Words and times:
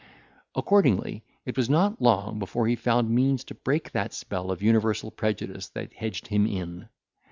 Accordingly, 0.55 1.23
it 1.45 1.55
was 1.55 1.69
not 1.69 2.01
long 2.01 2.39
before 2.39 2.65
he 2.65 2.75
found 2.75 3.11
means 3.11 3.43
to 3.43 3.53
break 3.53 3.91
that 3.91 4.15
spell 4.15 4.49
of 4.49 4.63
universal 4.63 5.11
prejudice 5.11 5.67
that 5.69 5.93
hedged 5.93 6.25
him 6.29 6.47
in. 6.47 6.89